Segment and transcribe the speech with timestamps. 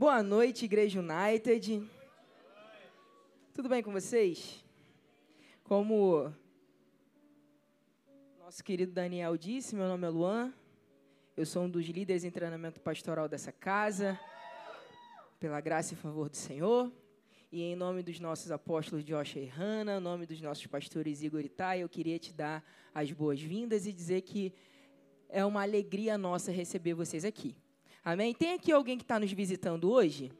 [0.00, 1.86] Boa noite, Igreja United.
[3.52, 4.64] Tudo bem com vocês?
[5.62, 6.32] Como
[8.38, 10.54] nosso querido Daniel disse, meu nome é Luan.
[11.36, 14.18] Eu sou um dos líderes em treinamento pastoral dessa casa.
[15.38, 16.90] Pela graça e favor do Senhor.
[17.52, 21.42] E em nome dos nossos apóstolos Josh e Hanna, em nome dos nossos pastores Igor
[21.42, 22.64] e Thay, eu queria te dar
[22.94, 24.54] as boas-vindas e dizer que
[25.28, 27.54] é uma alegria nossa receber vocês aqui.
[28.02, 28.32] Amém?
[28.32, 30.32] Tem aqui alguém que está nos visitando hoje,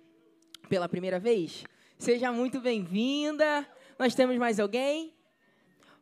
[0.66, 1.64] pela primeira vez?
[1.98, 3.68] Seja muito bem-vinda.
[3.98, 5.12] Nós temos mais alguém?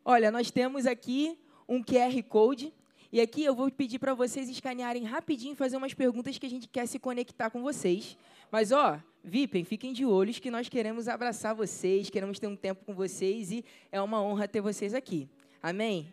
[0.04, 1.36] Olha, nós temos aqui
[1.68, 2.72] um QR Code.
[3.10, 6.50] E aqui eu vou pedir para vocês escanearem rapidinho e fazer umas perguntas que a
[6.50, 8.16] gente quer se conectar com vocês.
[8.52, 12.84] Mas, ó, Vipem, fiquem de olhos que nós queremos abraçar vocês, queremos ter um tempo
[12.84, 15.28] com vocês e é uma honra ter vocês aqui.
[15.60, 16.12] Amém?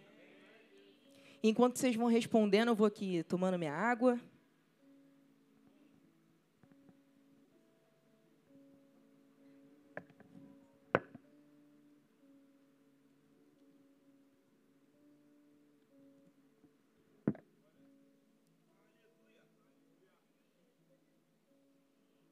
[1.44, 4.20] Enquanto vocês vão respondendo, eu vou aqui tomando minha água.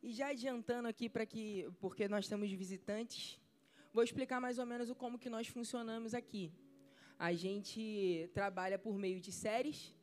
[0.05, 3.39] E já adiantando aqui para que, porque nós temos visitantes,
[3.93, 6.51] vou explicar mais ou menos o como que nós funcionamos aqui.
[7.17, 9.95] A gente trabalha por meio de séries,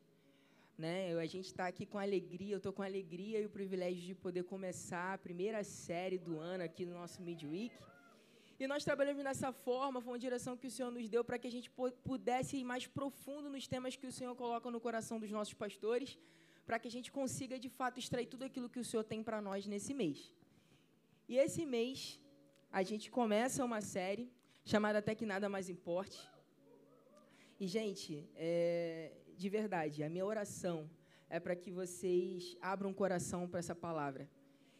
[0.75, 1.15] né?
[1.19, 4.43] A gente está aqui com alegria, eu estou com alegria e o privilégio de poder
[4.43, 7.75] começar a primeira série do ano aqui no nosso Midweek.
[8.59, 11.47] E nós trabalhamos dessa forma, foi uma direção que o Senhor nos deu para que
[11.47, 11.69] a gente
[12.03, 16.17] pudesse ir mais profundo nos temas que o Senhor coloca no coração dos nossos pastores,
[16.71, 19.39] para que a gente consiga de fato extrair tudo aquilo que o Senhor tem para
[19.47, 20.19] nós nesse mês.
[21.27, 21.97] E esse mês
[22.71, 24.31] a gente começa uma série
[24.63, 26.19] chamada Até que Nada Mais Importe.
[27.59, 30.89] E, gente, é, de verdade, a minha oração
[31.29, 34.29] é para que vocês abram o coração para essa palavra.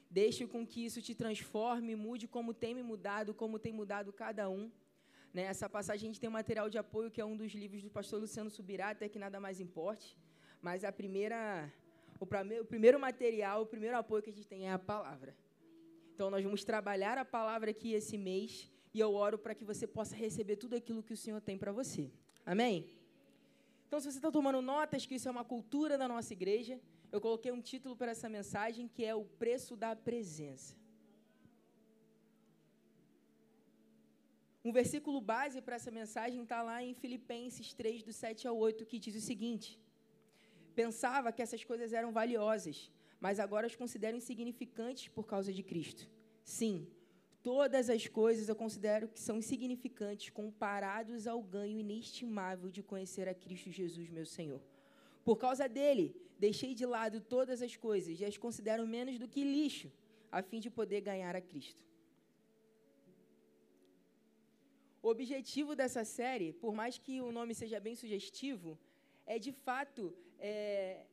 [0.10, 4.50] Deixe com que isso te transforme, mude como tem me mudado, como tem mudado cada
[4.50, 4.72] um.
[5.34, 5.44] Né?
[5.44, 7.92] Essa passagem a gente tem um material de apoio que é um dos livros do
[7.92, 10.18] pastor Luciano Subirá, até que nada mais importe.
[10.62, 11.74] Mas a primeira,
[12.22, 15.36] o, primeiro material, o primeiro apoio que a gente tem é a palavra.
[16.14, 19.88] Então, nós vamos trabalhar a palavra aqui esse mês e eu oro para que você
[19.88, 22.12] possa receber tudo aquilo que o Senhor tem para você.
[22.46, 22.90] Amém?
[23.88, 26.80] Então, se você está tomando notas que isso é uma cultura da nossa igreja,
[27.12, 30.76] eu coloquei um título para essa mensagem que é o preço da presença.
[34.64, 38.86] Um versículo base para essa mensagem está lá em Filipenses 3, do 7 ao 8,
[38.86, 39.80] que diz o seguinte:
[40.76, 46.10] Pensava que essas coisas eram valiosas, mas agora as considero insignificantes por causa de Cristo.
[46.44, 46.88] Sim,
[47.44, 53.34] todas as coisas eu considero que são insignificantes comparados ao ganho inestimável de conhecer a
[53.34, 54.62] Cristo Jesus, meu Senhor.
[55.24, 59.44] Por causa dele, deixei de lado todas as coisas e as considero menos do que
[59.44, 59.92] lixo,
[60.32, 61.84] a fim de poder ganhar a Cristo.
[65.04, 68.78] O objetivo dessa série, por mais que o nome seja bem sugestivo,
[69.26, 71.06] é de fato é,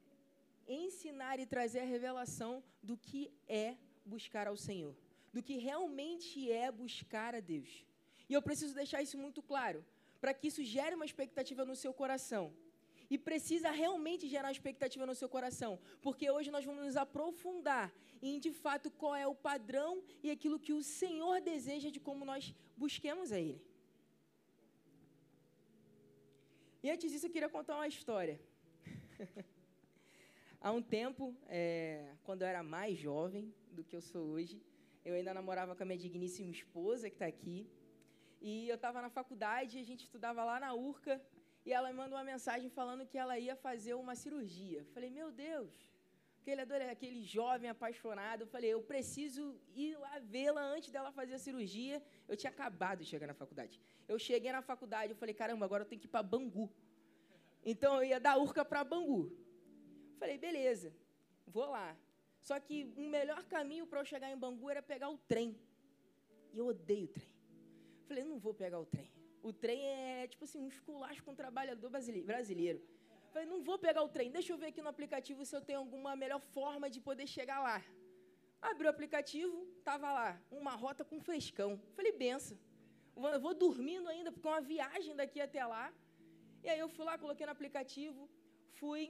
[0.67, 4.95] ensinar e trazer a revelação do que é buscar ao Senhor,
[5.33, 7.85] do que realmente é buscar a Deus.
[8.29, 9.85] E eu preciso deixar isso muito claro,
[10.21, 12.53] para que isso gere uma expectativa no seu coração.
[13.11, 17.91] E precisa realmente gerar expectativa no seu coração, porque hoje nós vamos nos aprofundar
[18.21, 22.25] em de fato qual é o padrão e aquilo que o Senhor deseja de como
[22.25, 23.63] nós busquemos a Ele.
[26.81, 28.41] E antes disso, eu queria contar uma história.
[30.61, 34.63] Há um tempo, é, quando eu era mais jovem do que eu sou hoje,
[35.05, 37.69] eu ainda namorava com a minha digníssima esposa, que está aqui.
[38.41, 41.21] E eu estava na faculdade, a gente estudava lá na URCA,
[41.67, 44.85] e ela me mandou uma mensagem falando que ela ia fazer uma cirurgia.
[44.95, 45.73] Falei, meu Deus,
[46.53, 48.43] aquele, aquele jovem apaixonado.
[48.43, 52.03] Eu falei, eu preciso ir lá vê-la antes dela fazer a cirurgia.
[52.27, 53.81] Eu tinha acabado de chegar na faculdade.
[54.07, 56.71] Eu cheguei na faculdade, eu falei, caramba, agora eu tenho que ir para Bangu.
[57.65, 59.31] Então eu ia da Urca para Bangu.
[60.19, 60.95] Falei, beleza,
[61.47, 61.97] vou lá.
[62.41, 65.59] Só que o melhor caminho para eu chegar em Bangu era pegar o trem.
[66.53, 67.29] E eu odeio o trem.
[68.07, 69.11] Falei, não vou pegar o trem.
[69.43, 72.83] O trem é tipo assim, um esculacho com o trabalhador brasileiro.
[73.33, 74.31] Falei, não vou pegar o trem.
[74.31, 77.61] Deixa eu ver aqui no aplicativo se eu tenho alguma melhor forma de poder chegar
[77.69, 77.79] lá.
[78.61, 81.71] Abri o aplicativo, tava lá, uma rota com frescão.
[81.97, 82.59] Falei, benção.
[83.35, 85.93] Eu vou dormindo ainda, porque é uma viagem daqui até lá.
[86.65, 88.29] E aí eu fui lá, coloquei no aplicativo,
[88.79, 89.03] fui,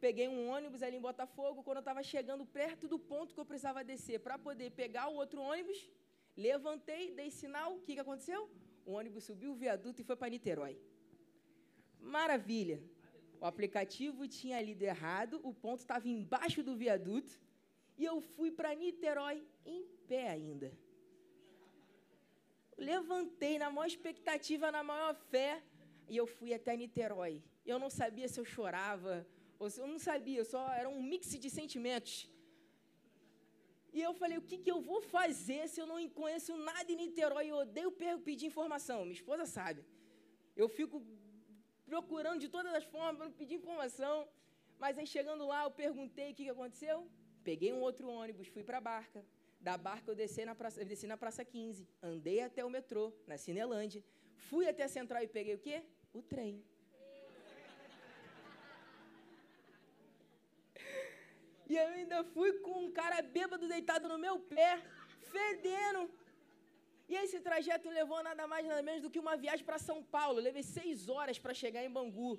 [0.00, 1.62] peguei um ônibus ali em Botafogo.
[1.62, 5.16] Quando eu estava chegando perto do ponto que eu precisava descer para poder pegar o
[5.16, 5.78] outro ônibus,
[6.36, 7.74] levantei, dei sinal.
[7.76, 8.50] O que, que aconteceu?
[8.86, 10.78] O ônibus subiu o viaduto e foi para Niterói.
[12.00, 12.78] Maravilha!
[13.40, 17.32] O aplicativo tinha lido errado, o ponto estava embaixo do viaduto
[17.96, 20.72] E eu fui para Niterói em pé ainda.
[22.76, 25.62] Levantei na maior expectativa, na maior fé,
[26.08, 27.42] e eu fui até Niterói.
[27.64, 29.26] Eu não sabia se eu chorava,
[29.58, 32.28] ou se eu não sabia, só era um mix de sentimentos.
[33.92, 36.96] E eu falei, o que, que eu vou fazer se eu não conheço nada em
[36.96, 37.46] Niterói?
[37.46, 37.92] Eu odeio
[38.28, 39.84] pedir informação, minha esposa sabe.
[40.56, 41.00] Eu fico
[41.94, 44.16] procurando de todas as formas para pedir informação.
[44.82, 46.96] Mas aí chegando lá, eu perguntei o que, que aconteceu.
[47.48, 49.20] Peguei um outro ônibus, fui para a barca.
[49.60, 53.04] Da barca eu desci na, praça, eu desci na Praça 15, andei até o metrô,
[53.26, 54.02] na Cinelândia.
[54.48, 55.76] Fui até a Central e peguei o quê?
[56.12, 56.62] O trem.
[61.70, 64.82] E eu ainda fui com um cara bêbado deitado no meu pé,
[65.32, 66.10] fedendo.
[67.08, 70.38] E esse trajeto levou nada mais nada menos do que uma viagem para São Paulo.
[70.38, 72.32] Eu levei seis horas para chegar em Bangu.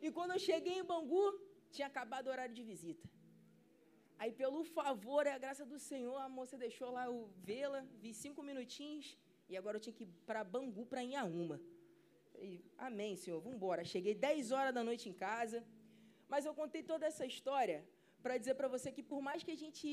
[0.00, 1.26] E quando eu cheguei em Bangu,
[1.70, 3.06] tinha acabado o horário de visita.
[4.18, 7.16] Aí, pelo favor e a graça do Senhor, a moça deixou lá eu
[7.48, 9.06] vê-la, vi cinco minutinhos,
[9.48, 11.60] e agora eu tinha que ir para Bangu, para Inhaúma.
[12.38, 13.84] E, Amém, Senhor, vamos embora.
[13.84, 15.58] Cheguei 10 horas da noite em casa,
[16.28, 17.78] mas eu contei toda essa história
[18.26, 19.88] para dizer para você que, por mais que a gente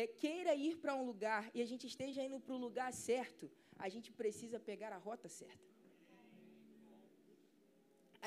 [0.00, 3.44] é, queira ir para um lugar e a gente esteja indo para o lugar certo,
[3.84, 5.66] a gente precisa pegar a rota certa.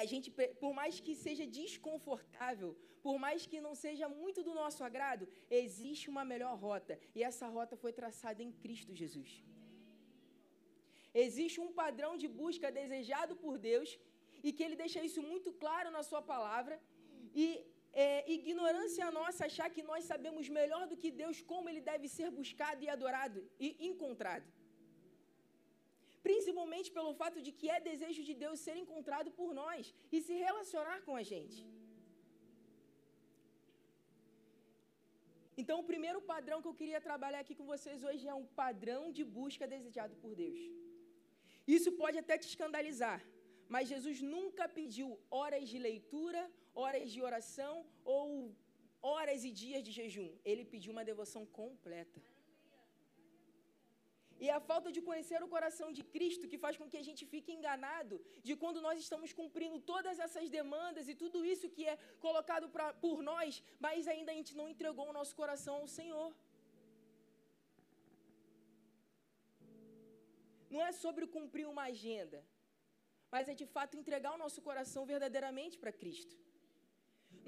[0.02, 0.28] A gente,
[0.64, 2.70] por mais que seja desconfortável,
[3.06, 5.28] por mais que não seja muito do nosso agrado,
[5.64, 6.96] existe uma melhor rota.
[7.18, 9.32] E essa rota foi traçada em Cristo Jesus.
[11.26, 14.00] Existe um padrão de busca desejado por Deus
[14.46, 16.78] e que ele deixa isso muito claro na sua palavra.
[17.46, 17.46] E
[17.94, 22.30] é ignorância nossa achar que nós sabemos melhor do que Deus como ele deve ser
[22.40, 24.48] buscado e adorado e encontrado.
[26.28, 30.34] Principalmente pelo fato de que é desejo de Deus ser encontrado por nós e se
[30.48, 31.60] relacionar com a gente.
[35.62, 39.02] Então, o primeiro padrão que eu queria trabalhar aqui com vocês hoje é um padrão
[39.18, 40.60] de busca desejado por Deus.
[41.78, 43.20] Isso pode até te escandalizar,
[43.74, 45.08] mas Jesus nunca pediu
[45.40, 46.42] horas de leitura,
[46.74, 48.56] horas de oração ou
[49.02, 50.30] horas e dias de jejum.
[50.44, 52.22] Ele pediu uma devoção completa.
[54.44, 57.24] E a falta de conhecer o coração de Cristo que faz com que a gente
[57.34, 58.16] fique enganado
[58.48, 61.96] de quando nós estamos cumprindo todas essas demandas e tudo isso que é
[62.26, 66.30] colocado pra, por nós, mas ainda a gente não entregou o nosso coração ao Senhor.
[70.74, 72.40] Não é sobre cumprir uma agenda,
[73.34, 76.36] mas é de fato entregar o nosso coração verdadeiramente para Cristo.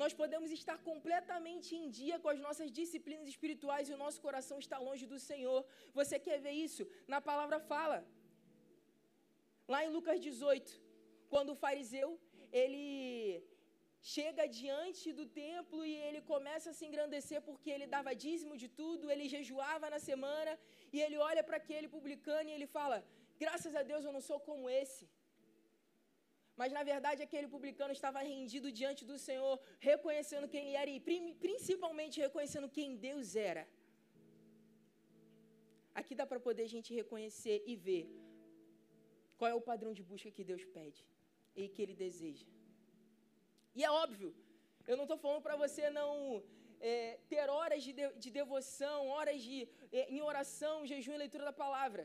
[0.01, 4.57] Nós podemos estar completamente em dia com as nossas disciplinas espirituais e o nosso coração
[4.65, 5.59] está longe do Senhor.
[5.99, 6.83] Você quer ver isso?
[7.13, 7.99] Na palavra fala.
[9.73, 10.81] Lá em Lucas 18,
[11.33, 12.09] quando o fariseu,
[12.61, 13.43] ele
[14.15, 18.67] chega diante do templo e ele começa a se engrandecer porque ele dava dízimo de
[18.79, 20.53] tudo, ele jejuava na semana,
[20.91, 22.97] e ele olha para aquele publicano e ele fala:
[23.43, 25.05] Graças a Deus eu não sou como esse.
[26.61, 29.55] Mas na verdade aquele publicano estava rendido diante do Senhor,
[29.91, 30.99] reconhecendo quem ele era e
[31.45, 33.63] principalmente reconhecendo quem Deus era.
[35.99, 38.03] Aqui dá para poder a gente reconhecer e ver
[39.37, 41.01] qual é o padrão de busca que Deus pede
[41.55, 42.47] e que Ele deseja.
[43.77, 44.29] E é óbvio,
[44.87, 46.43] eu não estou falando para você não
[46.79, 49.57] é, ter horas de, de, de devoção, horas de,
[49.91, 52.03] é, em oração, jejum e leitura da palavra.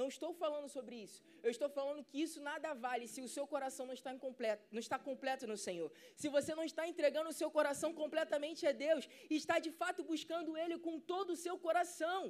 [0.00, 1.18] Não estou falando sobre isso.
[1.46, 4.82] Eu estou falando que isso nada vale se o seu coração não está, incompleto, não
[4.84, 5.88] está completo no Senhor.
[6.20, 10.02] Se você não está entregando o seu coração completamente a Deus, e está de fato
[10.12, 12.20] buscando Ele com todo o seu coração.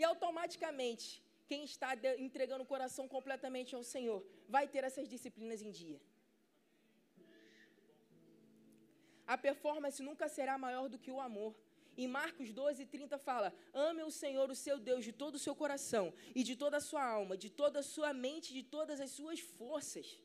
[0.00, 1.06] E automaticamente,
[1.50, 1.90] quem está
[2.26, 4.20] entregando o coração completamente ao Senhor
[4.56, 6.00] vai ter essas disciplinas em dia.
[9.34, 11.52] A performance nunca será maior do que o amor.
[11.96, 15.54] Em Marcos 12, 30 fala: Ame o Senhor, o seu Deus, de todo o seu
[15.54, 19.10] coração, e de toda a sua alma, de toda a sua mente, de todas as
[19.10, 20.20] suas forças.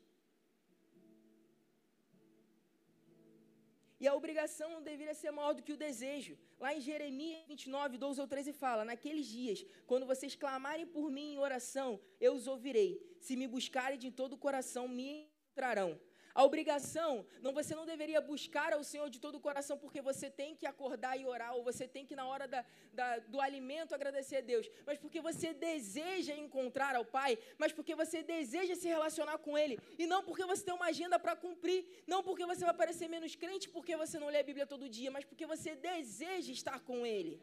[4.00, 6.38] E a obrigação não deveria ser maior do que o desejo.
[6.60, 11.34] Lá em Jeremias 29, 12 ou 13 fala: Naqueles dias, quando vocês clamarem por mim
[11.34, 13.02] em oração, eu os ouvirei.
[13.20, 16.00] Se me buscarem de todo o coração, me encontrarão.
[16.36, 20.30] A obrigação, não você não deveria buscar ao Senhor de todo o coração porque você
[20.30, 23.96] tem que acordar e orar, ou você tem que, na hora da, da, do alimento,
[23.96, 28.86] agradecer a Deus, mas porque você deseja encontrar ao Pai, mas porque você deseja se
[28.86, 32.66] relacionar com Ele, e não porque você tem uma agenda para cumprir, não porque você
[32.66, 35.74] vai parecer menos crente porque você não lê a Bíblia todo dia, mas porque você
[35.74, 37.40] deseja estar com Ele.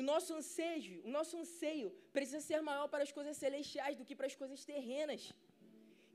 [0.00, 4.16] O nosso anseio, o nosso anseio precisa ser maior para as coisas celestiais do que
[4.16, 5.22] para as coisas terrenas.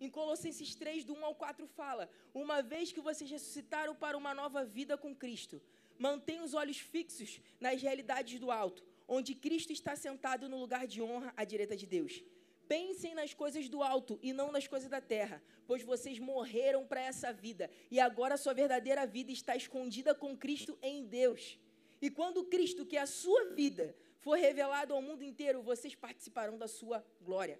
[0.02, 4.34] Em Colossenses 3, do 1 ao 4, fala: Uma vez que vocês ressuscitaram para uma
[4.34, 5.62] nova vida com Cristo,
[6.00, 11.00] mantenham os olhos fixos nas realidades do alto, onde Cristo está sentado no lugar de
[11.04, 12.24] honra à direita de Deus.
[12.68, 17.02] Pensem nas coisas do alto e não nas coisas da terra, pois vocês morreram para
[17.02, 21.60] essa vida e agora sua verdadeira vida está escondida com Cristo em Deus.
[22.06, 26.56] E quando Cristo, que é a sua vida, for revelado ao mundo inteiro, vocês participarão
[26.56, 27.60] da sua glória.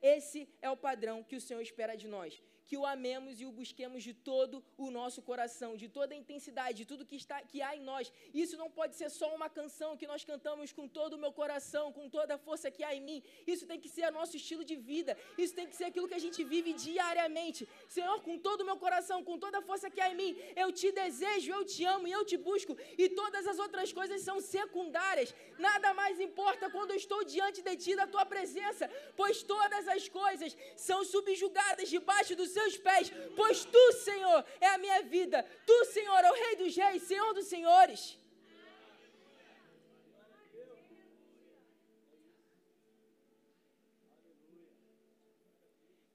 [0.00, 3.52] Esse é o padrão que o Senhor espera de nós que o amemos e o
[3.52, 7.60] busquemos de todo o nosso coração, de toda a intensidade, de tudo que, está, que
[7.60, 8.12] há em nós.
[8.32, 11.92] Isso não pode ser só uma canção que nós cantamos com todo o meu coração,
[11.92, 13.22] com toda a força que há em mim.
[13.46, 15.16] Isso tem que ser nosso estilo de vida.
[15.36, 17.68] Isso tem que ser aquilo que a gente vive diariamente.
[17.88, 20.72] Senhor, com todo o meu coração, com toda a força que há em mim, eu
[20.72, 22.76] te desejo, eu te amo e eu te busco.
[22.96, 25.34] E todas as outras coisas são secundárias.
[25.58, 30.08] Nada mais importa quando eu estou diante de ti, da tua presença, pois todas as
[30.08, 33.06] coisas são subjugadas debaixo do seus pés,
[33.38, 35.38] pois tu, Senhor, é a minha vida.
[35.68, 38.02] Tu, Senhor, é o Rei dos Reis, Senhor dos Senhores.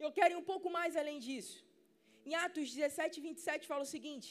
[0.05, 1.57] Eu quero ir um pouco mais além disso.
[2.25, 4.29] Em Atos 17, 27 fala o seguinte: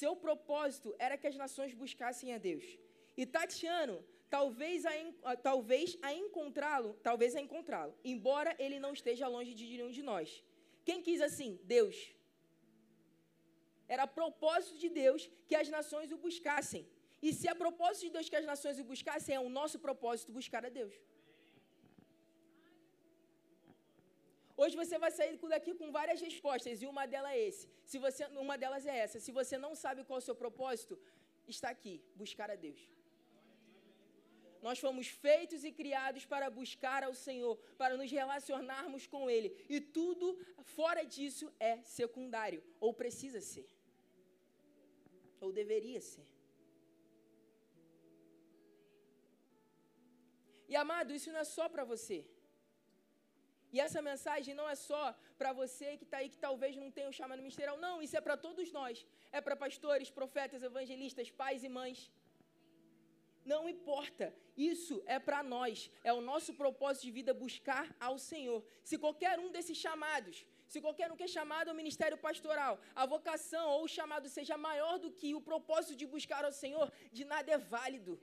[0.00, 2.64] seu propósito era que as nações buscassem a Deus.
[3.20, 3.96] E Tatiano,
[4.30, 9.90] talvez a, talvez a encontrá-lo, talvez a encontrá-lo, embora ele não esteja longe de nenhum
[9.98, 10.42] de nós.
[10.88, 11.50] Quem quis assim?
[11.76, 11.96] Deus.
[13.94, 16.82] Era propósito de Deus que as nações o buscassem.
[17.26, 20.36] E se é propósito de Deus que as nações o buscassem, é o nosso propósito
[20.38, 20.94] buscar a Deus.
[24.62, 27.64] Hoje você vai sair daqui com várias respostas e uma delas é esse.
[27.90, 29.18] Se você, uma delas é essa.
[29.26, 30.94] Se você não sabe qual é o seu propósito,
[31.54, 32.80] está aqui, buscar a Deus.
[34.66, 39.50] Nós fomos feitos e criados para buscar ao Senhor, para nos relacionarmos com Ele.
[39.68, 40.26] E tudo
[40.76, 43.68] fora disso é secundário, ou precisa ser,
[45.40, 46.28] ou deveria ser.
[50.72, 52.18] E amado, isso não é só para você.
[53.74, 55.02] E essa mensagem não é só
[55.40, 57.76] para você que está aí, que talvez não tenha o chamado ministerial.
[57.84, 59.06] Não, isso é para todos nós.
[59.36, 62.00] É para pastores, profetas, evangelistas, pais e mães.
[63.44, 68.64] Não importa, isso é para nós, é o nosso propósito de vida buscar ao Senhor.
[68.84, 73.04] Se qualquer um desses chamados, se qualquer um que é chamado ao ministério pastoral, a
[73.04, 77.24] vocação ou o chamado seja maior do que o propósito de buscar ao Senhor, de
[77.24, 78.18] nada é válido.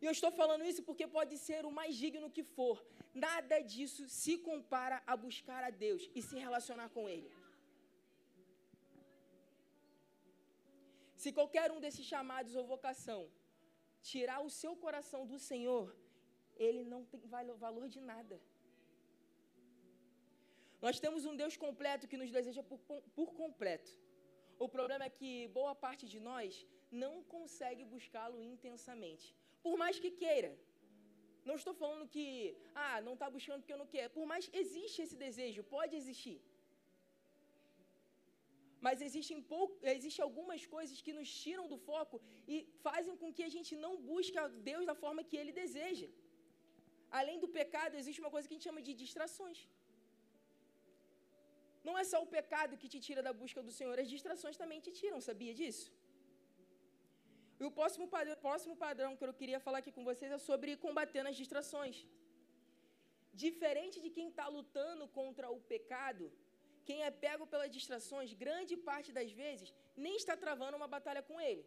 [0.00, 4.08] E eu estou falando isso porque pode ser o mais digno que for, nada disso
[4.08, 7.28] se compara a buscar a Deus e se relacionar com Ele.
[11.22, 13.20] Se qualquer um desses chamados ou vocação
[14.10, 15.86] tirar o seu coração do Senhor,
[16.66, 17.22] ele não tem
[17.64, 18.36] valor de nada.
[20.84, 22.78] Nós temos um Deus completo que nos deseja por,
[23.16, 23.90] por completo.
[24.64, 26.50] O problema é que boa parte de nós
[27.02, 29.26] não consegue buscá-lo intensamente.
[29.64, 30.52] Por mais que queira.
[31.48, 32.28] Não estou falando que,
[32.86, 34.10] ah, não está buscando porque eu não quero.
[34.18, 36.38] Por mais existe esse desejo, pode existir.
[38.86, 39.64] Mas existem, pou...
[40.26, 42.16] algumas coisas que nos tiram do foco
[42.54, 42.56] e
[42.86, 46.08] fazem com que a gente não busque a Deus da forma que Ele deseja.
[47.20, 49.60] Além do pecado, existe uma coisa que a gente chama de distrações.
[51.86, 54.80] Não é só o pecado que te tira da busca do Senhor, as distrações também
[54.86, 55.86] te tiram, sabia disso?
[57.60, 60.76] E o próximo padrão, próximo padrão que eu queria falar aqui com vocês é sobre
[60.84, 61.96] combatendo as distrações.
[63.44, 66.24] Diferente de quem está lutando contra o pecado,
[66.88, 69.68] quem é pego pelas distrações, grande parte das vezes,
[70.04, 71.64] nem está travando uma batalha com ele.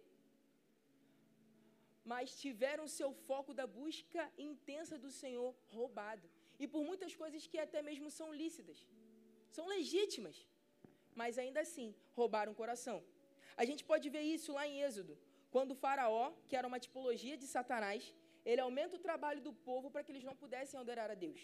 [2.12, 6.28] Mas tiveram seu foco da busca intensa do Senhor roubado.
[6.64, 8.80] E por muitas coisas que até mesmo são lícitas,
[9.58, 10.38] são legítimas,
[11.22, 11.88] mas ainda assim
[12.20, 12.98] roubaram o coração.
[13.62, 15.16] A gente pode ver isso lá em Êxodo,
[15.56, 18.02] quando o Faraó, que era uma tipologia de Satanás,
[18.50, 21.42] ele aumenta o trabalho do povo para que eles não pudessem adorar a Deus.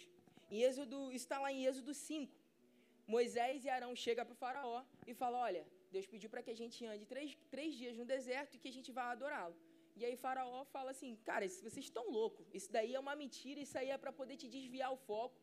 [0.50, 2.37] Em Êxodo, está lá em Êxodo 5.
[3.14, 4.78] Moisés e Arão chegam para o faraó
[5.10, 8.54] e falam, olha, Deus pediu para que a gente ande três, três dias no deserto
[8.54, 9.56] e que a gente vá adorá-lo.
[9.98, 13.76] E aí faraó fala assim, cara, vocês estão loucos, isso daí é uma mentira, isso
[13.80, 15.40] aí é para poder te desviar o foco.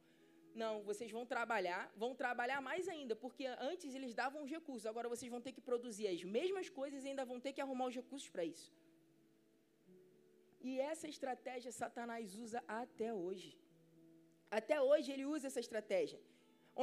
[0.61, 5.09] Não, vocês vão trabalhar, vão trabalhar mais ainda, porque antes eles davam os recursos, agora
[5.13, 7.95] vocês vão ter que produzir as mesmas coisas e ainda vão ter que arrumar os
[8.01, 8.69] recursos para isso.
[10.67, 13.51] E essa estratégia Satanás usa até hoje.
[14.59, 16.19] Até hoje ele usa essa estratégia.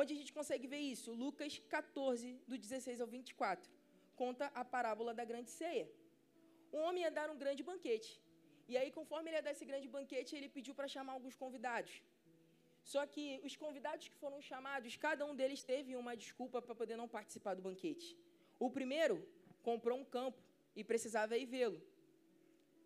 [0.01, 1.13] Onde a gente consegue ver isso?
[1.13, 3.71] Lucas 14, do 16 ao 24.
[4.17, 5.87] Conta a parábola da grande ceia.
[6.73, 8.11] Um homem ia dar um grande banquete.
[8.69, 12.03] E aí, conforme ele ia dar esse grande banquete, ele pediu para chamar alguns convidados.
[12.93, 16.97] Só que os convidados que foram chamados, cada um deles teve uma desculpa para poder
[16.97, 18.17] não participar do banquete.
[18.59, 19.17] O primeiro
[19.63, 20.43] comprou um campo
[20.75, 21.81] e precisava ir vê-lo.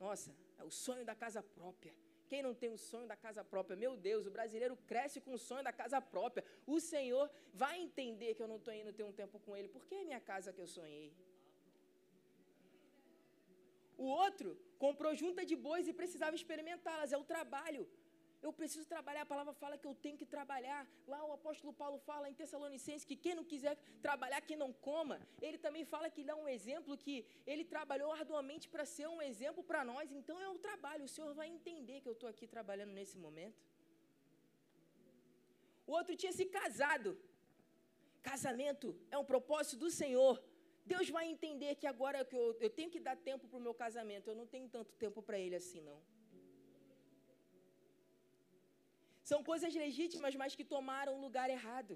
[0.00, 1.94] Nossa, é o sonho da casa própria.
[2.30, 3.76] Quem não tem o sonho da casa própria?
[3.84, 6.44] Meu Deus, o brasileiro cresce com o sonho da casa própria.
[6.74, 7.30] O Senhor
[7.62, 10.20] vai entender que eu não estou indo ter um tempo com Ele, porque é minha
[10.20, 11.08] casa que eu sonhei.
[14.04, 17.86] O outro comprou junta de bois e precisava experimentá-las, é o trabalho.
[18.42, 20.80] Eu preciso trabalhar, a palavra fala que eu tenho que trabalhar.
[21.06, 23.76] Lá o apóstolo Paulo fala em Tessalonicenses que quem não quiser
[24.06, 25.18] trabalhar, que não coma.
[25.40, 27.16] Ele também fala que dá um exemplo que
[27.46, 30.12] ele trabalhou arduamente para ser um exemplo para nós.
[30.12, 33.60] Então é o trabalho, o Senhor vai entender que eu estou aqui trabalhando nesse momento.
[35.86, 37.18] O outro tinha se casado.
[38.22, 40.42] Casamento é um propósito do Senhor.
[40.84, 44.28] Deus vai entender que agora eu, eu tenho que dar tempo para o meu casamento.
[44.28, 46.00] Eu não tenho tanto tempo para ele assim, não.
[49.30, 51.94] São coisas legítimas, mas que tomaram o lugar errado.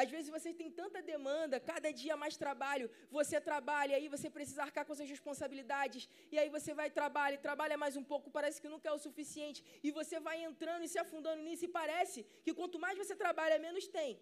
[0.00, 2.86] Às vezes você tem tanta demanda, cada dia mais trabalho,
[3.18, 7.76] você trabalha, aí você precisa arcar com suas responsabilidades, e aí você vai trabalhar, trabalha
[7.84, 11.00] mais um pouco, parece que nunca é o suficiente, e você vai entrando e se
[11.04, 14.12] afundando nisso, e parece que quanto mais você trabalha, menos tem.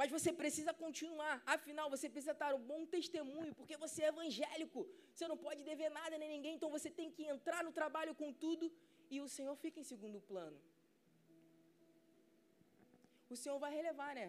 [0.00, 4.82] Mas você precisa continuar, afinal, você precisa dar um bom testemunho, porque você é evangélico,
[5.14, 8.30] você não pode dever nada nem ninguém, então você tem que entrar no trabalho com
[8.44, 8.66] tudo
[9.14, 10.58] e o Senhor fica em segundo plano.
[13.34, 14.26] O Senhor vai relevar, né?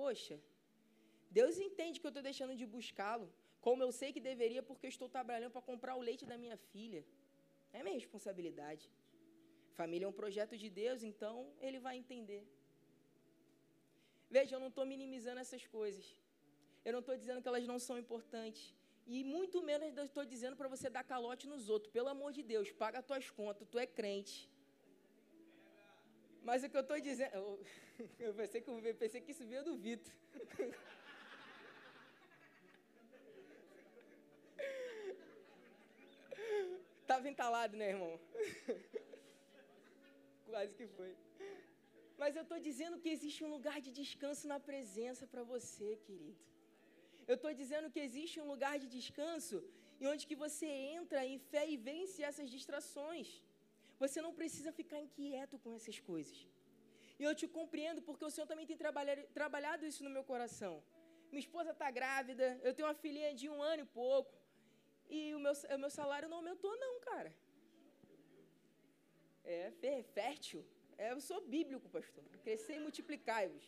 [0.00, 0.36] Poxa,
[1.38, 3.28] Deus entende que eu estou deixando de buscá-lo,
[3.66, 6.56] como eu sei que deveria, porque eu estou trabalhando para comprar o leite da minha
[6.72, 7.02] filha.
[7.72, 8.84] É minha responsabilidade.
[9.78, 12.42] Família é um projeto de Deus, então ele vai entender.
[14.36, 16.06] Veja, eu não estou minimizando essas coisas.
[16.84, 18.62] Eu não estou dizendo que elas não são importantes.
[19.14, 21.90] E muito menos eu estou dizendo para você dar calote nos outros.
[21.90, 24.36] Pelo amor de Deus, paga as tuas contas, tu é crente.
[26.48, 27.34] Mas o que eu estou dizendo.
[27.34, 27.46] Eu,
[28.26, 30.12] eu, pensei que, eu pensei que isso veio do Vitor.
[37.00, 38.20] Estava entalado, né, irmão?
[40.44, 41.16] Quase que foi.
[42.18, 46.36] Mas eu estou dizendo que existe um lugar de descanso na presença para você, querido.
[47.30, 49.56] Eu estou dizendo que existe um lugar de descanso
[50.00, 53.28] em onde que você entra em fé e vence essas distrações.
[54.02, 56.38] Você não precisa ficar inquieto com essas coisas.
[57.18, 58.78] E eu te compreendo porque o Senhor também tem
[59.40, 60.74] trabalhado, isso no meu coração.
[61.30, 64.34] Minha esposa está grávida, eu tenho uma filhinha de um ano e pouco.
[65.16, 67.30] E o meu, o meu salário não aumentou, não, cara.
[69.44, 70.62] É fértil.
[70.96, 72.24] É, eu sou bíblico, pastor.
[72.44, 73.66] Crescer e multiplicar-vos.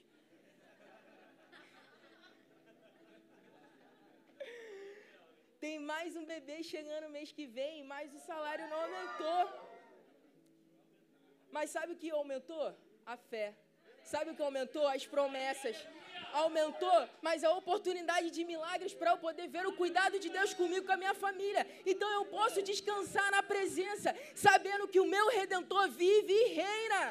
[5.65, 9.41] Tem mais um bebê chegando mês que vem, mas o salário não aumentou.
[11.57, 12.67] Mas sabe o que aumentou?
[13.05, 13.47] A fé.
[14.03, 14.87] Sabe o que aumentou?
[14.89, 15.77] As promessas.
[16.33, 20.87] Aumentou, mas a oportunidade de milagres para eu poder ver o cuidado de Deus comigo,
[20.87, 21.67] com a minha família.
[21.85, 27.03] Então eu posso descansar na presença, sabendo que o meu redentor vive e reina.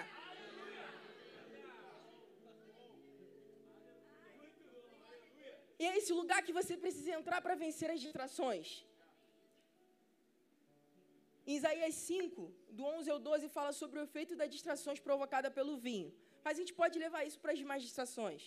[5.79, 8.67] E é esse lugar que você precisa entrar para vencer as distrações.
[11.47, 15.77] Em Isaías 5, do 11 ao 12, fala sobre o efeito das distrações provocadas pelo
[15.77, 16.09] vinho.
[16.43, 18.41] Mas a gente pode levar isso para as demais distrações.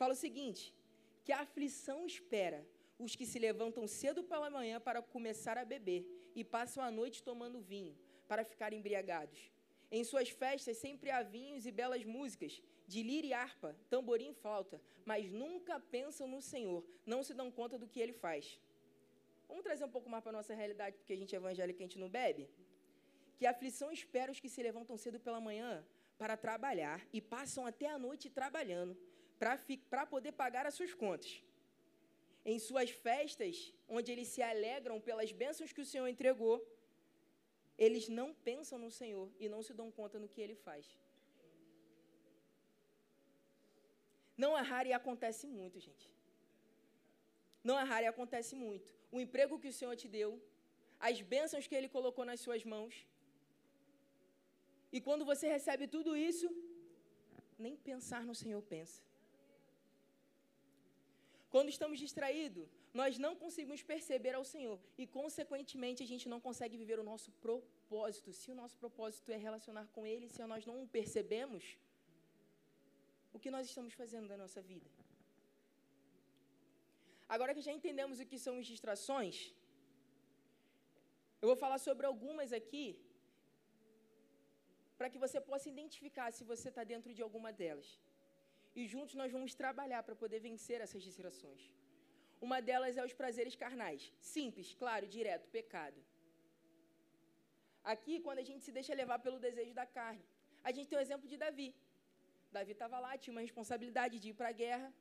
[0.00, 0.62] Fala o seguinte:
[1.24, 2.60] que a aflição espera
[3.04, 6.02] os que se levantam cedo pela manhã para começar a beber
[6.34, 7.96] e passam a noite tomando vinho,
[8.28, 9.40] para ficar embriagados.
[9.96, 12.52] Em suas festas sempre há vinhos e belas músicas,
[12.92, 14.76] de lira e harpa, tamborim e flauta,
[15.10, 16.80] mas nunca pensam no Senhor,
[17.12, 18.58] não se dão conta do que Ele faz.
[19.46, 21.82] Vamos trazer um pouco mais para a nossa realidade, porque a gente é evangélico e
[21.84, 22.48] a gente não bebe?
[23.36, 25.72] Que aflição espera os que se levantam cedo pela manhã
[26.18, 28.98] para trabalhar e passam até a noite trabalhando,
[29.92, 31.40] para poder pagar as suas contas.
[32.44, 36.56] Em suas festas, onde eles se alegram pelas bênçãos que o Senhor entregou,
[37.78, 40.86] eles não pensam no Senhor e não se dão conta no que Ele faz.
[44.36, 46.06] Não é raro e acontece muito, gente.
[47.62, 48.92] Não é raro e acontece muito.
[49.10, 50.30] O emprego que o Senhor te deu,
[50.98, 53.06] as bênçãos que Ele colocou nas suas mãos.
[54.92, 56.48] E quando você recebe tudo isso,
[57.58, 59.02] nem pensar no Senhor pensa.
[61.50, 62.68] Quando estamos distraídos,
[63.00, 67.30] nós não conseguimos perceber ao Senhor e, consequentemente, a gente não consegue viver o nosso
[67.46, 68.32] propósito.
[68.40, 71.64] Se o nosso propósito é relacionar com Ele, se nós não o percebemos,
[73.34, 74.88] o que nós estamos fazendo da nossa vida.
[77.34, 79.36] Agora que já entendemos o que são as distrações,
[81.42, 82.86] eu vou falar sobre algumas aqui
[84.98, 87.88] para que você possa identificar se você está dentro de alguma delas.
[88.78, 91.64] E juntos nós vamos trabalhar para poder vencer essas distrações.
[92.40, 94.12] Uma delas é os prazeres carnais.
[94.20, 96.00] Simples, claro, direto, pecado.
[97.82, 100.24] Aqui, quando a gente se deixa levar pelo desejo da carne,
[100.62, 101.74] a gente tem o exemplo de Davi.
[102.52, 104.92] Davi estava lá, tinha uma responsabilidade de ir para a guerra,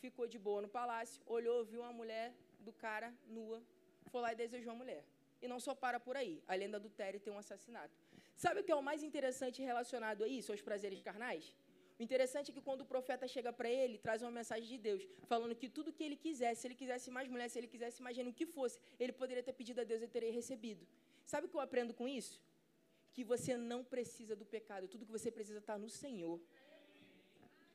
[0.00, 3.62] ficou de boa no palácio, olhou, viu uma mulher do cara nua,
[4.10, 5.04] foi lá e desejou a mulher.
[5.40, 6.42] E não só para por aí.
[6.46, 7.94] Além do adultério, tem um assassinato.
[8.36, 11.54] Sabe o que é o mais interessante relacionado a isso, aos prazeres carnais?
[11.98, 15.06] O interessante é que quando o profeta chega para ele, traz uma mensagem de Deus,
[15.32, 18.16] falando que tudo que ele quisesse, se ele quisesse mais mulher, se ele quisesse mais
[18.16, 20.86] gênero, o que fosse, ele poderia ter pedido a Deus e teria recebido.
[21.24, 22.40] Sabe o que eu aprendo com isso?
[23.12, 26.40] Que você não precisa do pecado, tudo que você precisa está no Senhor.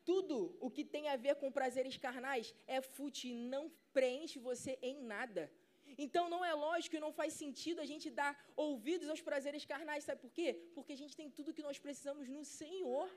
[0.04, 5.02] Tudo o que tem a ver com prazeres carnais é fútil não preenche você em
[5.14, 5.52] nada.
[5.98, 10.04] Então não é lógico e não faz sentido a gente dar ouvidos aos prazeres carnais.
[10.04, 10.50] Sabe por quê?
[10.76, 13.10] Porque a gente tem tudo que nós precisamos no Senhor.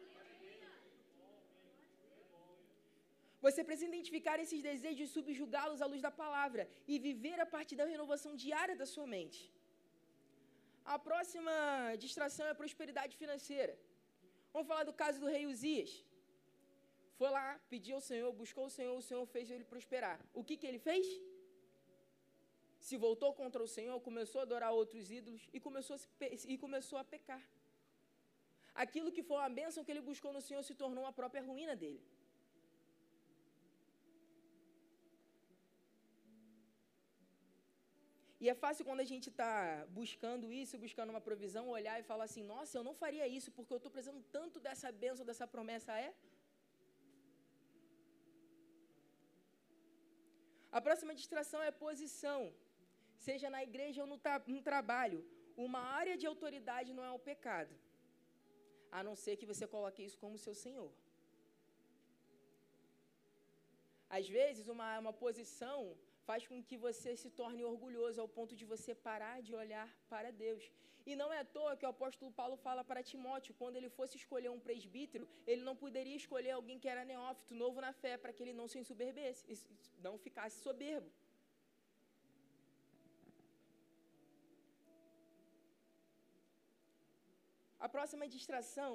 [3.44, 7.76] Você precisa identificar esses desejos e subjugá-los à luz da palavra e viver a partir
[7.80, 9.40] da renovação diária da sua mente.
[10.94, 11.54] A próxima
[12.04, 13.74] distração é a prosperidade financeira.
[14.52, 15.92] Vamos falar do caso do rei Uzias.
[17.18, 20.18] Foi lá, pediu ao Senhor, buscou o Senhor, o Senhor fez ele prosperar.
[20.40, 21.06] O que, que ele fez?
[22.80, 26.00] se voltou contra o Senhor, começou a adorar outros ídolos e começou a,
[26.52, 27.42] e começou a pecar.
[28.74, 31.76] Aquilo que foi uma bênção que ele buscou no Senhor se tornou a própria ruína
[31.76, 32.02] dele.
[38.42, 39.52] E é fácil quando a gente está
[40.00, 43.72] buscando isso, buscando uma provisão, olhar e falar assim: nossa, eu não faria isso porque
[43.74, 45.92] eu estou precisando tanto dessa bênção, dessa promessa.
[46.06, 46.10] É?
[50.78, 52.40] A próxima distração é posição
[53.28, 54.18] seja na igreja ou no,
[54.54, 55.20] no trabalho,
[55.66, 57.74] uma área de autoridade não é o pecado,
[58.98, 60.90] a não ser que você coloque isso como seu senhor.
[64.18, 65.78] Às vezes, uma, uma posição
[66.28, 70.30] faz com que você se torne orgulhoso ao ponto de você parar de olhar para
[70.44, 70.64] Deus.
[71.10, 74.16] E não é à toa que o apóstolo Paulo fala para Timóteo, quando ele fosse
[74.22, 78.32] escolher um presbítero, ele não poderia escolher alguém que era neófito, novo na fé, para
[78.34, 79.44] que ele não se ensoberbesse,
[80.06, 81.10] não ficasse soberbo.
[87.86, 88.92] A próxima distração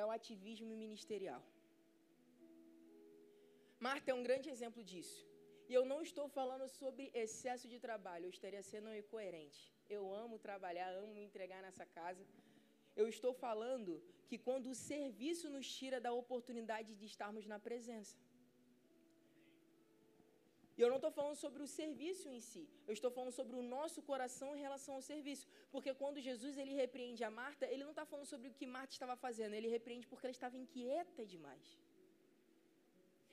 [0.00, 1.42] é o ativismo ministerial.
[3.86, 5.18] Marta é um grande exemplo disso.
[5.68, 9.62] E eu não estou falando sobre excesso de trabalho, eu estaria sendo incoerente.
[9.96, 12.24] Eu amo trabalhar, amo me entregar nessa casa.
[13.00, 13.92] Eu estou falando
[14.28, 18.16] que quando o serviço nos tira da oportunidade de estarmos na presença.
[20.76, 23.62] E eu não estou falando sobre o serviço em si, eu estou falando sobre o
[23.76, 25.46] nosso coração em relação ao serviço.
[25.72, 28.92] Porque quando Jesus ele repreende a Marta, ele não está falando sobre o que Marta
[28.92, 31.66] estava fazendo, ele repreende porque ela estava inquieta demais.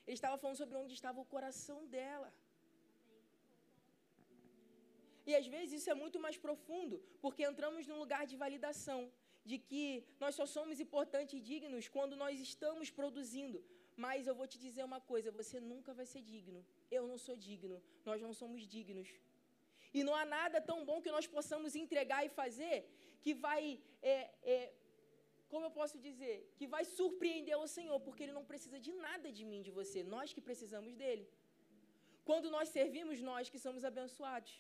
[0.06, 2.30] Ele estava falando sobre onde estava o coração dela.
[5.26, 9.02] E às vezes isso é muito mais profundo, porque entramos num lugar de validação,
[9.52, 13.64] de que nós só somos importantes e dignos quando nós estamos produzindo.
[13.96, 16.66] Mas eu vou te dizer uma coisa: você nunca vai ser digno.
[16.98, 17.82] Eu não sou digno.
[18.10, 19.10] Nós não somos dignos.
[19.94, 22.76] E não há nada tão bom que nós possamos entregar e fazer
[23.22, 24.74] que vai, é, é,
[25.54, 29.30] como eu posso dizer, que vai surpreender o Senhor, porque Ele não precisa de nada
[29.38, 30.00] de mim, de você.
[30.16, 31.26] Nós que precisamos dele.
[32.30, 34.54] Quando nós servimos, nós que somos abençoados.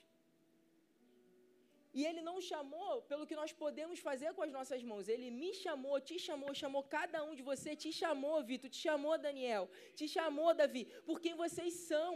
[1.98, 5.08] E Ele não chamou pelo que nós podemos fazer com as nossas mãos.
[5.16, 9.16] Ele me chamou, te chamou, chamou cada um de você, te chamou, Vitor, te chamou,
[9.28, 9.66] Daniel,
[10.00, 12.14] te chamou, Davi, por quem vocês são.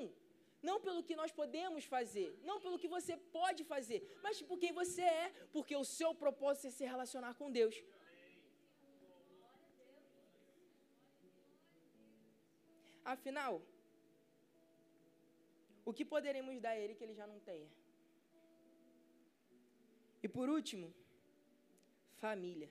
[0.67, 4.71] Não pelo que nós podemos fazer, não pelo que você pode fazer, mas por quem
[4.81, 7.75] você é, porque o seu propósito é se relacionar com Deus.
[13.15, 13.53] Afinal,
[15.89, 17.69] o que poderemos dar a Ele que Ele já não tenha?
[20.25, 20.87] E por último,
[22.23, 22.69] família.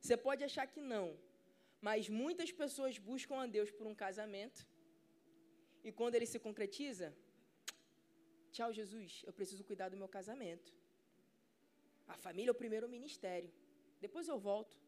[0.00, 1.06] Você pode achar que não,
[1.88, 4.60] mas muitas pessoas buscam a Deus por um casamento,
[5.86, 7.08] e quando ele se concretiza,
[8.54, 10.70] tchau, Jesus, eu preciso cuidar do meu casamento.
[12.14, 13.50] A família é o primeiro ministério,
[14.00, 14.81] depois eu volto.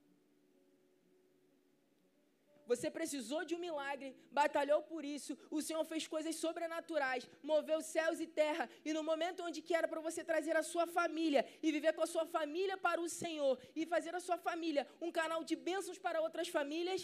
[2.66, 4.08] Você precisou de um milagre,
[4.40, 5.36] batalhou por isso.
[5.50, 8.68] O Senhor fez coisas sobrenaturais, moveu céus e terra.
[8.84, 12.02] E no momento onde que era para você trazer a sua família e viver com
[12.02, 15.98] a sua família para o Senhor e fazer a sua família um canal de bênçãos
[15.98, 17.02] para outras famílias,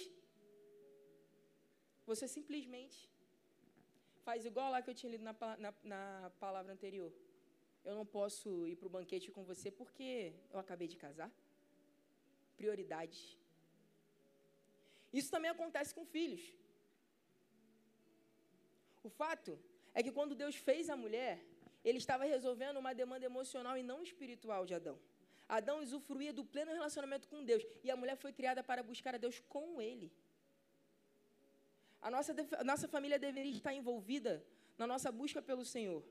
[2.10, 2.98] você simplesmente
[4.26, 7.12] faz igual lá que eu tinha lido na, na, na palavra anterior.
[7.84, 11.30] Eu não posso ir para o banquete com você porque eu acabei de casar.
[12.60, 13.20] prioridades.
[15.12, 16.42] Isso também acontece com filhos.
[19.02, 19.58] O fato
[19.94, 21.42] é que quando Deus fez a mulher,
[21.84, 24.98] ele estava resolvendo uma demanda emocional e não espiritual de Adão.
[25.48, 29.18] Adão usufruía do pleno relacionamento com Deus e a mulher foi criada para buscar a
[29.18, 30.12] Deus com ele.
[32.00, 34.44] A nossa, a nossa família deveria estar envolvida
[34.78, 36.02] na nossa busca pelo Senhor.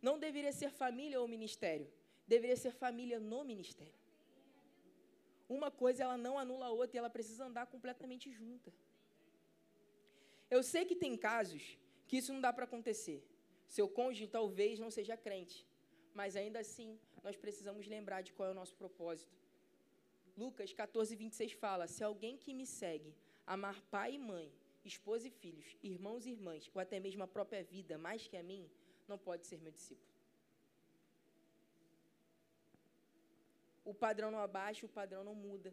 [0.00, 1.90] Não deveria ser família ou ministério,
[2.26, 3.92] deveria ser família no ministério.
[5.48, 8.72] Uma coisa ela não anula a outra e ela precisa andar completamente junta.
[10.50, 13.22] Eu sei que tem casos que isso não dá para acontecer.
[13.66, 15.66] Seu cônjuge talvez não seja crente,
[16.14, 19.36] mas ainda assim nós precisamos lembrar de qual é o nosso propósito.
[20.36, 23.14] Lucas 14, 26 fala: Se alguém que me segue
[23.46, 24.52] amar pai e mãe,
[24.84, 28.42] esposa e filhos, irmãos e irmãs, ou até mesmo a própria vida mais que a
[28.42, 28.70] mim,
[29.06, 30.07] não pode ser meu discípulo.
[33.90, 35.70] O padrão não abaixa, o padrão não muda.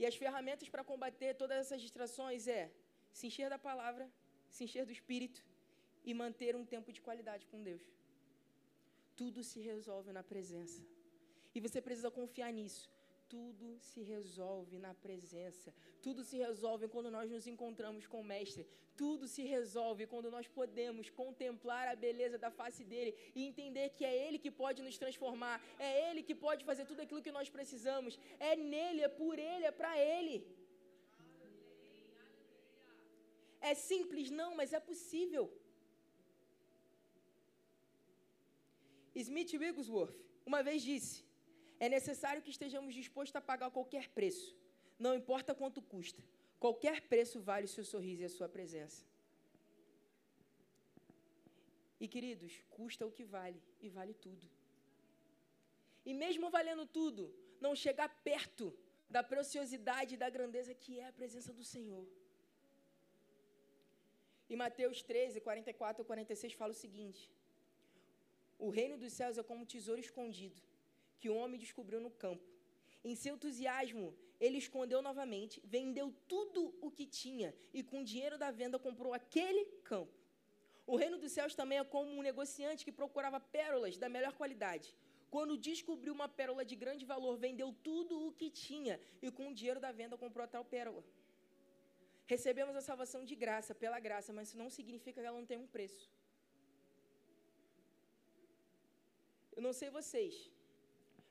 [0.00, 2.62] E as ferramentas para combater todas essas distrações é
[3.16, 4.04] se encher da palavra,
[4.54, 5.40] se encher do Espírito
[6.08, 7.84] e manter um tempo de qualidade com Deus.
[9.20, 10.80] Tudo se resolve na presença.
[11.54, 12.84] E você precisa confiar nisso.
[13.34, 15.68] Tudo se resolve na presença.
[16.04, 18.66] Tudo se resolve quando nós nos encontramos com o Mestre.
[19.02, 24.04] Tudo se resolve quando nós podemos contemplar a beleza da face dele e entender que
[24.10, 25.56] é ele que pode nos transformar,
[25.88, 28.18] é ele que pode fazer tudo aquilo que nós precisamos.
[28.50, 30.36] É nele, é por ele, é para ele.
[33.70, 34.28] É simples?
[34.40, 35.44] Não, mas é possível.
[39.14, 40.18] Smith Wigglesworth
[40.50, 41.12] uma vez disse:
[41.84, 44.54] é necessário que estejamos dispostos a pagar qualquer preço,
[44.98, 46.22] não importa quanto custa.
[46.64, 49.02] Qualquer preço vale o seu sorriso e a sua presença.
[51.98, 54.46] E queridos, custa o que vale, e vale tudo.
[56.04, 58.66] E mesmo valendo tudo, não chegar perto
[59.08, 62.06] da preciosidade e da grandeza que é a presença do Senhor.
[64.50, 67.22] Em Mateus 13, 44 e 46 fala o seguinte:
[68.58, 70.60] O reino dos céus é como um tesouro escondido
[71.20, 72.44] que o homem descobriu no campo.
[73.04, 74.06] Em seu entusiasmo,
[74.44, 79.12] ele escondeu novamente, vendeu tudo o que tinha e com o dinheiro da venda comprou
[79.20, 80.18] aquele campo.
[80.92, 84.88] O reino dos céus também é como um negociante que procurava pérolas da melhor qualidade.
[85.34, 89.54] Quando descobriu uma pérola de grande valor, vendeu tudo o que tinha e com o
[89.54, 91.04] dinheiro da venda comprou a tal pérola.
[92.26, 95.58] Recebemos a salvação de graça, pela graça, mas isso não significa que ela não tem
[95.58, 96.10] um preço.
[99.56, 100.34] Eu não sei vocês,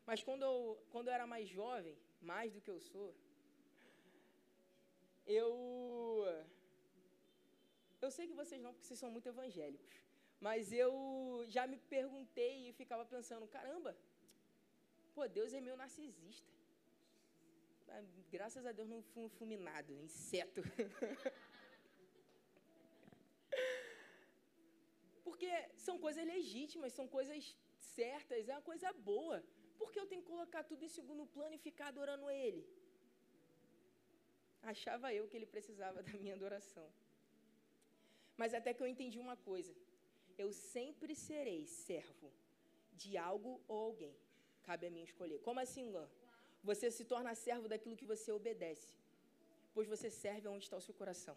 [0.09, 0.55] mas quando eu,
[0.91, 3.09] quando eu era mais jovem, mais do que eu sou,
[5.41, 5.53] eu.
[8.05, 9.97] Eu sei que vocês não, porque vocês são muito evangélicos.
[10.47, 10.93] Mas eu
[11.55, 13.91] já me perguntei e ficava pensando: caramba,
[15.13, 16.49] pô, Deus é meio narcisista.
[18.31, 20.61] Graças a Deus não fui fulminado, inseto.
[25.23, 25.51] Porque
[25.87, 29.39] são coisas legítimas, são coisas certas, é uma coisa boa.
[29.79, 32.61] Por que eu tenho que colocar tudo em segundo plano e ficar adorando Ele?
[34.71, 36.87] Achava eu que Ele precisava da minha adoração.
[38.41, 39.73] Mas até que eu entendi uma coisa:
[40.43, 42.31] eu sempre serei servo
[43.01, 44.15] de algo ou alguém.
[44.63, 45.39] Cabe a mim escolher.
[45.47, 46.07] Como assim, Lã?
[46.69, 48.89] Você se torna servo daquilo que você obedece,
[49.73, 51.35] pois você serve aonde está o seu coração.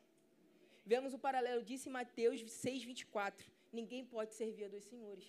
[0.85, 3.45] Vemos o paralelo disso em Mateus 6,24.
[3.73, 5.29] Ninguém pode servir a dois senhores.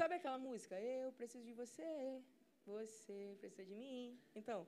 [0.00, 0.74] Sabe aquela música?
[0.80, 2.22] Eu preciso de você,
[2.74, 4.18] você precisa de mim.
[4.34, 4.60] Então,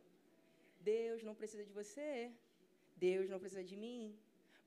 [0.78, 2.30] Deus não precisa de você,
[2.94, 4.14] Deus não precisa de mim,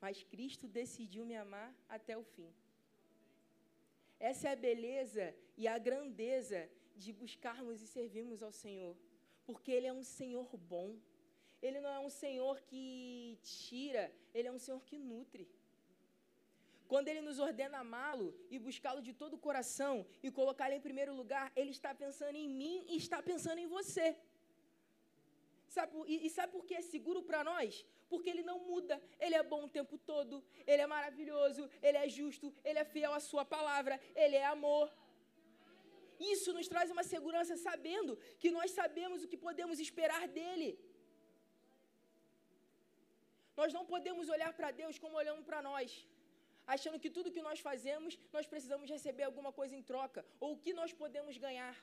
[0.01, 2.49] mas Cristo decidiu me amar até o fim.
[4.19, 5.25] Essa é a beleza
[5.56, 8.97] e a grandeza de buscarmos e servirmos ao Senhor,
[9.45, 10.97] porque Ele é um Senhor bom.
[11.62, 15.47] Ele não é um Senhor que tira, Ele é um Senhor que nutre.
[16.95, 19.93] Quando ele nos ordena amá-lo e buscá-lo de todo o coração
[20.25, 24.05] e colocá-lo em primeiro lugar, ele está pensando em mim e está pensando em você.
[25.75, 27.86] Sabe, e, e sabe por que é seguro para nós?
[28.12, 32.08] Porque ele não muda, ele é bom o tempo todo, ele é maravilhoso, ele é
[32.08, 34.88] justo, ele é fiel à sua palavra, ele é amor.
[36.34, 40.71] Isso nos traz uma segurança sabendo que nós sabemos o que podemos esperar dele.
[43.62, 45.89] Nós não podemos olhar para Deus como olhamos para nós
[46.73, 50.60] achando que tudo que nós fazemos, nós precisamos receber alguma coisa em troca, ou o
[50.63, 51.75] que nós podemos ganhar.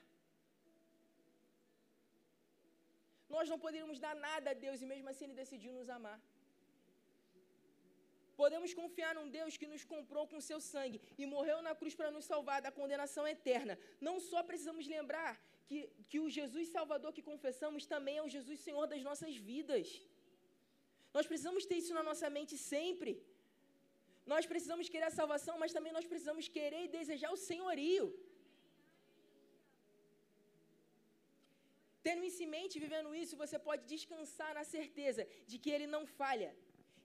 [3.35, 6.19] Nós não poderíamos dar nada a Deus e mesmo assim Ele decidiu nos amar.
[8.41, 12.11] Podemos confiar num Deus que nos comprou com seu sangue e morreu na cruz para
[12.15, 13.75] nos salvar da condenação eterna.
[14.07, 15.31] Não só precisamos lembrar
[15.67, 15.77] que,
[16.09, 19.87] que o Jesus Salvador que confessamos também é o Jesus Senhor das nossas vidas.
[21.15, 23.11] Nós precisamos ter isso na nossa mente sempre.
[24.31, 28.05] Nós precisamos querer a salvação, mas também nós precisamos querer e desejar o senhorio.
[32.07, 36.03] Tendo isso em mente, vivendo isso, você pode descansar na certeza de que Ele não
[36.19, 36.49] falha.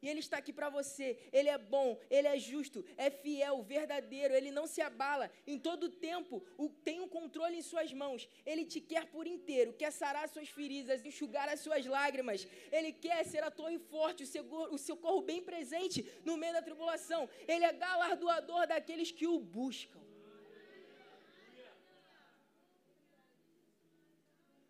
[0.02, 1.18] E Ele está aqui para você.
[1.32, 4.34] Ele é bom, Ele é justo, é fiel, verdadeiro.
[4.34, 5.30] Ele não se abala.
[5.46, 8.28] Em todo tempo, o, tem um controle em Suas mãos.
[8.46, 12.46] Ele te quer por inteiro, quer sarar suas feridas, enxugar as suas lágrimas.
[12.70, 16.62] Ele quer ser a torre forte, o, seguro, o socorro bem presente no meio da
[16.62, 17.28] tribulação.
[17.46, 19.97] Ele é galardoador daqueles que o buscam.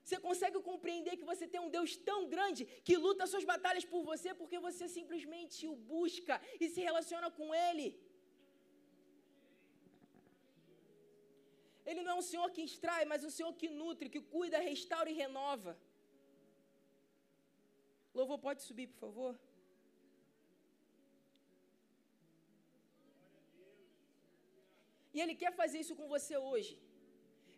[0.09, 4.03] Você consegue compreender que você tem um Deus tão grande que luta suas batalhas por
[4.11, 7.89] você porque você simplesmente o busca e se relaciona com Ele.
[11.91, 15.11] Ele não é um Senhor que extrai, mas um Senhor que nutre, que cuida, restaura
[15.13, 15.75] e renova.
[18.19, 19.33] Louvor, pode subir, por favor?
[25.15, 26.75] E Ele quer fazer isso com você hoje.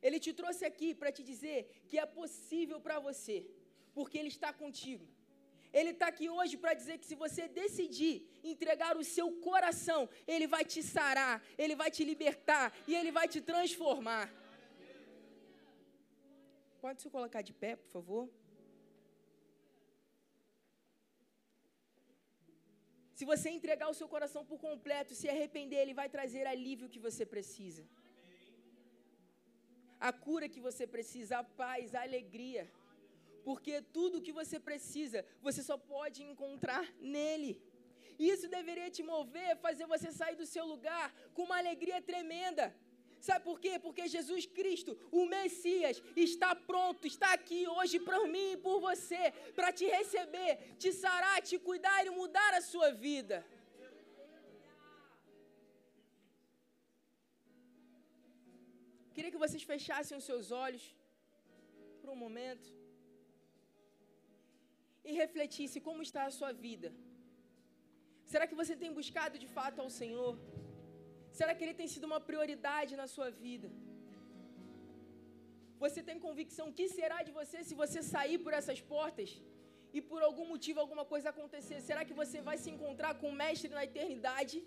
[0.07, 1.59] Ele te trouxe aqui para te dizer
[1.89, 3.37] que é possível para você,
[3.97, 5.07] porque Ele está contigo.
[5.79, 8.15] Ele está aqui hoje para dizer que se você decidir
[8.53, 13.27] entregar o seu coração, Ele vai te sarar, Ele vai te libertar e Ele vai
[13.29, 14.27] te transformar.
[16.85, 18.25] Pode se colocar de pé, por favor?
[23.15, 26.99] Se você entregar o seu coração por completo, se arrepender, Ele vai trazer alívio que
[26.99, 27.85] você precisa
[30.01, 32.65] a cura que você precisa, a paz, a alegria.
[33.45, 37.53] Porque tudo que você precisa, você só pode encontrar nele.
[38.19, 42.75] Isso deveria te mover, fazer você sair do seu lugar com uma alegria tremenda.
[43.21, 43.79] Sabe por quê?
[43.79, 49.31] Porque Jesus Cristo, o Messias, está pronto, está aqui hoje por mim e por você,
[49.55, 53.45] para te receber, te sarar, te cuidar e mudar a sua vida.
[59.21, 60.85] Queria que vocês fechassem os seus olhos
[62.01, 62.69] por um momento
[65.09, 66.89] e refletisse como está a sua vida.
[68.33, 70.33] Será que você tem buscado de fato ao Senhor?
[71.39, 73.71] Será que Ele tem sido uma prioridade na sua vida?
[75.85, 79.31] Você tem convicção que será de você se você sair por essas portas
[79.99, 81.81] e por algum motivo alguma coisa acontecer?
[81.91, 84.59] Será que você vai se encontrar com o Mestre na eternidade?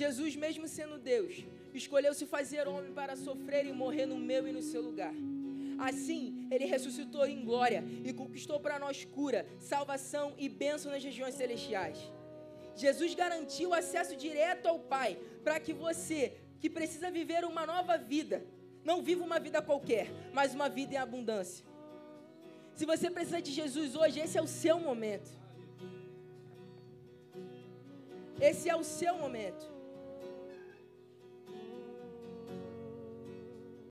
[0.00, 1.32] Jesus, mesmo sendo Deus,
[1.72, 5.14] escolheu se fazer homem para sofrer e morrer no meu e no seu lugar.
[5.88, 11.34] Assim, ele ressuscitou em glória e conquistou para nós cura, salvação e bênção nas regiões
[11.34, 11.98] celestiais.
[12.74, 16.20] Jesus garantiu acesso direto ao Pai para que você,
[16.60, 18.44] que precisa viver uma nova vida,
[18.84, 21.64] não viva uma vida qualquer, mas uma vida em abundância.
[22.74, 25.30] Se você precisa de Jesus hoje, esse é o seu momento.
[28.38, 29.75] Esse é o seu momento.